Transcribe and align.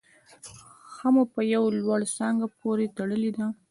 هغه 0.93 1.07
مو 1.13 1.23
په 1.33 1.41
یوه 1.53 1.69
لوړه 1.79 2.07
څانګه 2.17 2.45
پورې 2.59 2.85
تړلې 2.97 3.31
ده 3.37 3.45